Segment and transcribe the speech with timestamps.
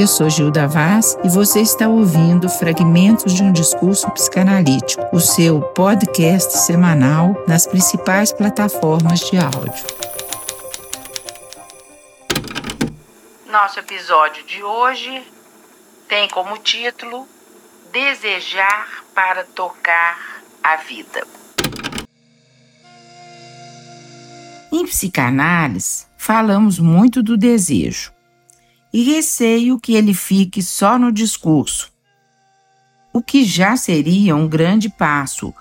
[0.00, 5.60] Eu sou Gilda Vaz e você está ouvindo Fragmentos de um Discurso Psicanalítico, o seu
[5.60, 9.84] podcast semanal nas principais plataformas de áudio.
[13.44, 15.22] Nosso episódio de hoje
[16.08, 17.28] tem como título
[17.92, 21.26] Desejar para tocar a vida.
[24.72, 28.12] Em psicanálise, falamos muito do desejo
[28.92, 31.92] e receio que ele fique só no discurso,
[33.12, 35.52] o que já seria um grande passo,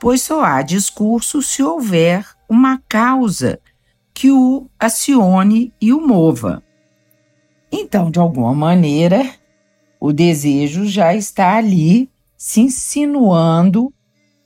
[0.00, 3.60] pois só há discurso se houver uma causa
[4.14, 6.62] que o acione e o mova.
[7.70, 9.34] Então, de alguma maneira,
[10.00, 13.92] o desejo já está ali se insinuando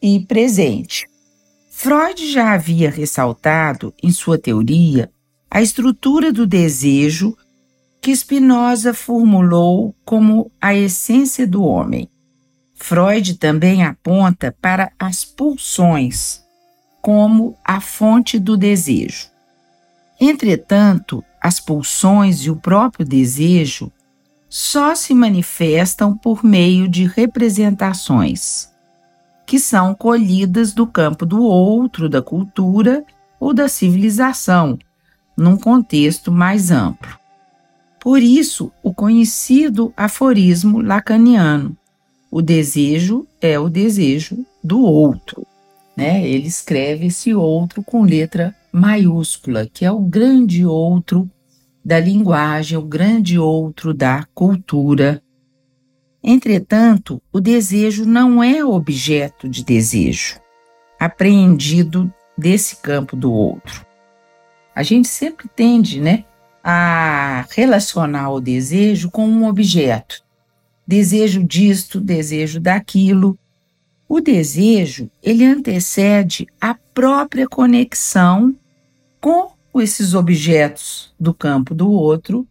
[0.00, 1.06] e presente.
[1.80, 5.08] Freud já havia ressaltado em sua teoria
[5.48, 7.36] a estrutura do desejo
[8.02, 12.10] que Spinoza formulou como a essência do homem.
[12.74, 16.42] Freud também aponta para as pulsões
[17.00, 19.28] como a fonte do desejo.
[20.20, 23.92] Entretanto, as pulsões e o próprio desejo
[24.48, 28.68] só se manifestam por meio de representações,
[29.48, 33.02] que são colhidas do campo do outro, da cultura
[33.40, 34.78] ou da civilização,
[35.34, 37.18] num contexto mais amplo.
[37.98, 41.74] Por isso, o conhecido aforismo lacaniano:
[42.30, 45.46] o desejo é o desejo do outro.
[45.96, 46.28] Né?
[46.28, 51.28] Ele escreve esse outro com letra maiúscula, que é o grande outro
[51.82, 55.22] da linguagem, o grande outro da cultura.
[56.22, 60.40] Entretanto, o desejo não é objeto de desejo,
[60.98, 63.86] apreendido desse campo do outro.
[64.74, 66.24] A gente sempre tende, né,
[66.62, 70.22] a relacionar o desejo com um objeto.
[70.86, 73.38] Desejo disto, desejo daquilo.
[74.08, 78.54] O desejo, ele antecede a própria conexão
[79.20, 82.46] com esses objetos do campo do outro,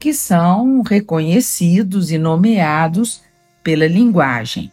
[0.00, 3.20] que são reconhecidos e nomeados
[3.62, 4.72] pela linguagem.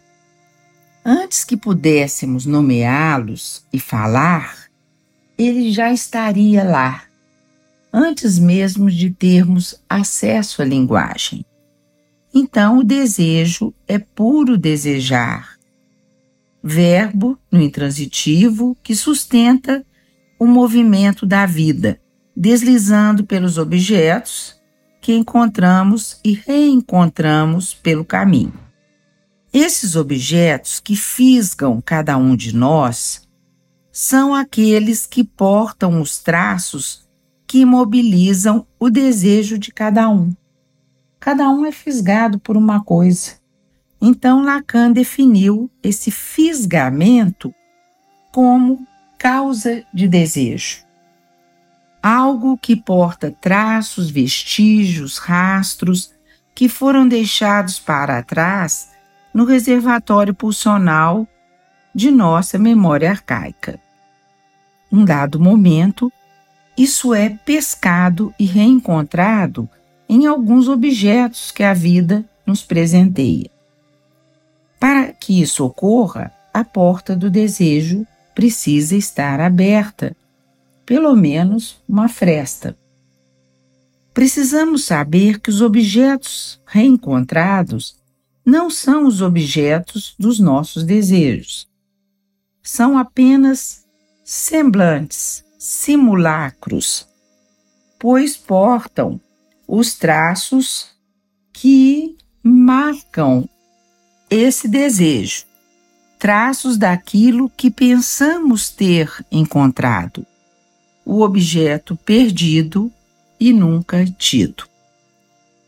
[1.04, 4.68] Antes que pudéssemos nomeá-los e falar,
[5.36, 7.04] ele já estaria lá,
[7.92, 11.44] antes mesmo de termos acesso à linguagem.
[12.34, 15.58] Então, o desejo é puro desejar,
[16.62, 19.84] verbo no intransitivo que sustenta
[20.38, 22.00] o movimento da vida,
[22.34, 24.57] deslizando pelos objetos
[25.08, 28.52] que encontramos e reencontramos pelo caminho.
[29.50, 33.26] Esses objetos que fisgam cada um de nós
[33.90, 37.08] são aqueles que portam os traços
[37.46, 40.30] que imobilizam o desejo de cada um.
[41.18, 43.36] Cada um é fisgado por uma coisa.
[43.98, 47.50] Então Lacan definiu esse fisgamento
[48.30, 48.86] como
[49.18, 50.86] causa de desejo.
[52.10, 56.10] Algo que porta traços, vestígios, rastros
[56.54, 58.88] que foram deixados para trás
[59.34, 61.28] no reservatório pulsional
[61.94, 63.78] de nossa memória arcaica.
[64.90, 66.10] Um dado momento,
[66.78, 69.68] isso é pescado e reencontrado
[70.08, 73.50] em alguns objetos que a vida nos presenteia.
[74.80, 80.16] Para que isso ocorra, a porta do desejo precisa estar aberta,
[80.88, 82.74] pelo menos uma fresta.
[84.14, 87.96] Precisamos saber que os objetos reencontrados
[88.42, 91.68] não são os objetos dos nossos desejos.
[92.62, 93.84] São apenas
[94.24, 97.06] semblantes simulacros,
[97.98, 99.20] pois portam
[99.68, 100.88] os traços
[101.52, 103.46] que marcam
[104.30, 105.44] esse desejo,
[106.18, 110.26] traços daquilo que pensamos ter encontrado,
[111.08, 112.92] o objeto perdido
[113.40, 114.64] e nunca tido.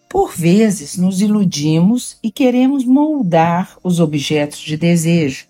[0.06, 5.46] Por vezes nos iludimos e queremos moldar os objetos de desejo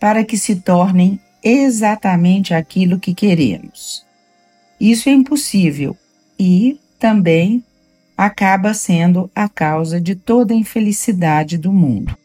[0.00, 4.06] para que se tornem exatamente aquilo que queremos.
[4.80, 5.94] Isso é impossível
[6.38, 7.62] e também
[8.16, 12.16] acaba sendo a causa de toda a infelicidade do mundo.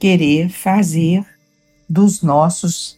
[0.00, 1.24] Querer fazer
[1.88, 2.95] dos nossos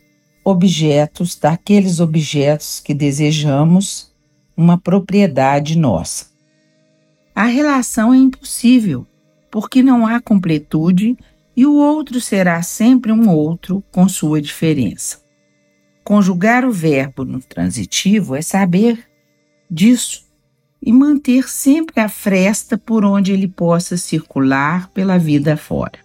[0.48, 4.10] objetos, daqueles objetos que desejamos,
[4.56, 6.26] uma propriedade nossa.
[7.34, 9.06] A relação é impossível,
[9.50, 11.16] porque não há completude
[11.54, 15.20] e o outro será sempre um outro com sua diferença.
[16.02, 19.06] Conjugar o verbo no transitivo é saber
[19.70, 20.26] disso
[20.80, 25.98] e manter sempre a fresta por onde ele possa circular pela vida fora.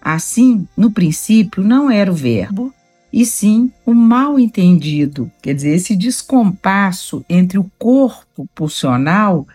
[0.00, 2.72] Assim, no princípio, não era o Verbo,
[3.12, 9.46] e sim o mal entendido, quer dizer, esse descompasso entre o corpo pulsional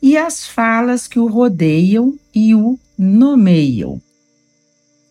[0.00, 4.00] e as falas que o rodeiam e o nomeiam.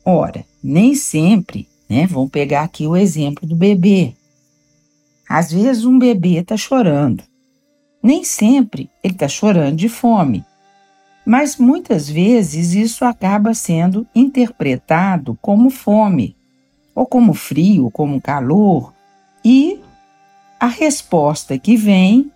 [0.05, 2.07] Ora, nem sempre, né?
[2.07, 4.13] Vamos pegar aqui o exemplo do bebê.
[5.27, 7.23] Às vezes um bebê está chorando.
[8.01, 10.45] Nem sempre ele está chorando de fome.
[11.25, 16.37] Mas muitas vezes isso acaba sendo interpretado como fome
[16.95, 18.93] ou como frio, como calor,
[19.43, 19.81] e
[20.59, 22.31] a resposta que vem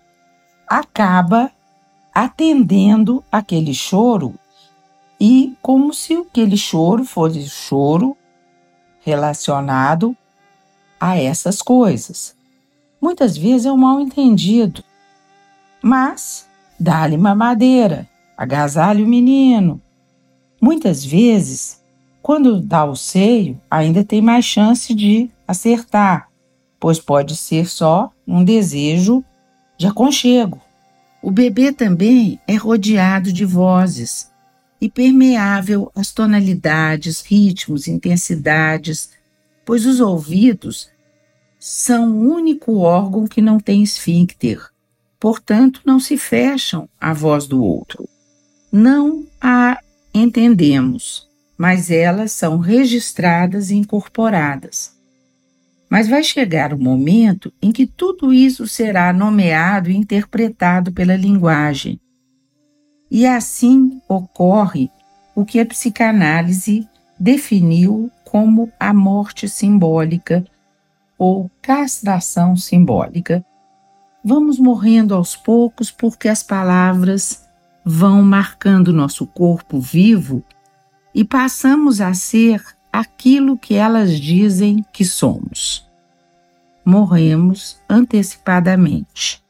[0.68, 1.50] acaba
[2.14, 4.36] atendendo aquele choro
[5.20, 8.16] e como se aquele choro fosse choro
[9.02, 10.16] relacionado
[11.00, 12.36] a essas coisas.
[13.02, 14.84] Muitas vezes é um mal entendido,
[15.82, 16.48] mas
[16.80, 18.08] dá-lhe mamadeira,
[18.38, 19.82] agasalha o menino.
[20.62, 21.79] Muitas vezes
[22.30, 26.30] quando dá o seio, ainda tem mais chance de acertar,
[26.80, 29.26] pois pode ser só um desejo
[29.80, 30.62] de aconchego.
[31.24, 34.32] O bebê também é rodeado de vozes
[34.80, 39.10] e permeável às tonalidades, ritmos, intensidades,
[39.66, 40.88] pois os ouvidos
[41.58, 44.64] são o único órgão que não tem esfíncter,
[45.20, 48.08] portanto, não se fecham à voz do outro.
[48.72, 49.80] Não a
[50.14, 51.28] entendemos
[51.60, 54.98] mas elas são registradas e incorporadas.
[55.90, 62.00] Mas vai chegar o momento em que tudo isso será nomeado e interpretado pela linguagem.
[63.12, 64.90] E assim ocorre
[65.36, 66.88] o que a psicanálise
[67.20, 70.46] definiu como a morte simbólica
[71.18, 73.44] ou castração simbólica.
[74.24, 77.46] Vamos morrendo aos poucos porque as palavras
[77.84, 80.42] vão marcando nosso corpo vivo
[81.14, 85.88] e passamos a ser aquilo que elas dizem que somos.
[86.86, 89.44] Morremos antecipadamente.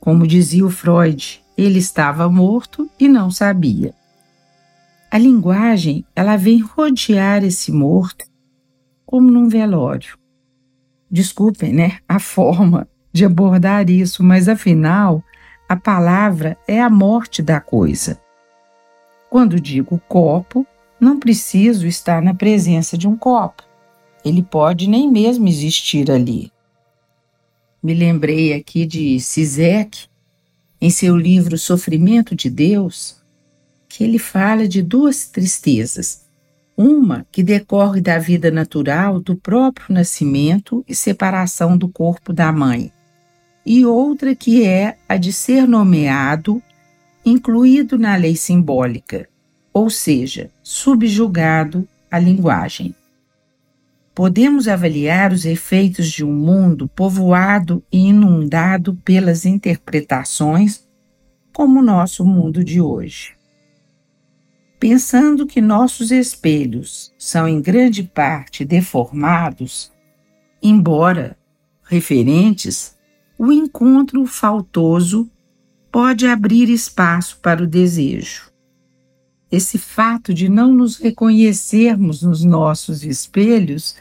[0.00, 3.94] Como dizia o Freud, ele estava morto e não sabia.
[5.10, 8.24] A linguagem, ela vem rodear esse morto
[9.06, 10.18] como num velório.
[11.10, 15.22] Desculpem, né, a forma de abordar isso, mas afinal,
[15.68, 18.20] a palavra é a morte da coisa.
[19.34, 20.64] Quando digo copo,
[21.00, 23.64] não preciso estar na presença de um copo.
[24.24, 26.52] Ele pode nem mesmo existir ali.
[27.82, 30.06] Me lembrei aqui de Sisek,
[30.80, 33.16] em seu livro Sofrimento de Deus,
[33.88, 36.26] que ele fala de duas tristezas.
[36.76, 42.92] Uma que decorre da vida natural do próprio nascimento e separação do corpo da mãe,
[43.66, 46.62] e outra que é a de ser nomeado
[47.24, 49.28] incluído na lei simbólica,
[49.72, 52.94] ou seja, subjugado à linguagem.
[54.14, 60.86] Podemos avaliar os efeitos de um mundo povoado e inundado pelas interpretações,
[61.52, 63.32] como o nosso mundo de hoje.
[64.78, 69.90] Pensando que nossos espelhos são em grande parte deformados,
[70.62, 71.36] embora
[71.82, 72.96] referentes,
[73.36, 75.28] o encontro faltoso
[75.94, 78.50] pode abrir espaço para o desejo.
[79.48, 83.94] Esse fato de não nos reconhecermos nos nossos espelhos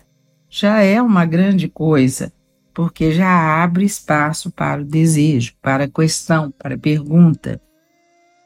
[0.50, 2.33] já é uma grande coisa,
[2.73, 7.62] porque já abre espaço para o desejo, para a questão, para a pergunta,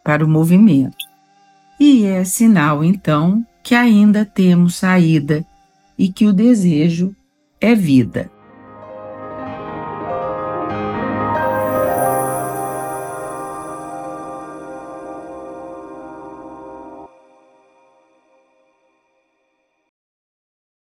[0.03, 0.97] para o movimento.
[1.79, 5.47] E é sinal, então, que ainda temos saída
[5.97, 7.15] e que o desejo
[7.61, 8.29] é vida.